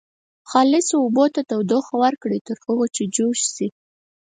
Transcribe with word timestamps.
خالصو 0.49 0.95
اوبو 1.03 1.25
ته 1.35 1.41
تودوخه 1.49 1.93
ورکړئ 2.03 2.39
تر 2.47 2.57
هغو 2.65 2.85
چې 2.95 3.03
جوش 3.15 3.39
شي. 3.55 3.67